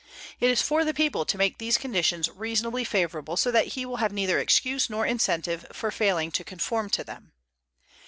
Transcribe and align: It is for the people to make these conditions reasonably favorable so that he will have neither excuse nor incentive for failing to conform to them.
It 0.39 0.49
is 0.49 0.63
for 0.63 0.83
the 0.83 0.95
people 0.95 1.25
to 1.25 1.37
make 1.37 1.59
these 1.59 1.77
conditions 1.77 2.27
reasonably 2.27 2.83
favorable 2.83 3.37
so 3.37 3.51
that 3.51 3.73
he 3.77 3.85
will 3.85 3.97
have 3.97 4.11
neither 4.11 4.39
excuse 4.39 4.89
nor 4.89 5.05
incentive 5.05 5.63
for 5.73 5.91
failing 5.91 6.31
to 6.31 6.43
conform 6.43 6.89
to 6.89 7.03
them. 7.03 7.33